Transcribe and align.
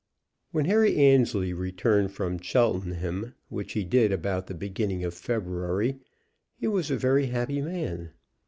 When 0.51 0.65
Harry 0.65 0.95
Annesley 0.97 1.53
returned 1.53 2.11
from 2.11 2.39
Cheltenham, 2.39 3.35
which 3.49 3.73
he 3.73 3.83
did 3.85 4.11
about 4.11 4.47
the 4.47 4.55
beginning 4.55 5.03
of 5.03 5.13
February, 5.13 5.99
he 6.57 6.67
was 6.67 6.89
a 6.89 6.97
very 6.97 7.27
happy 7.27 7.61
man. 7.61 8.09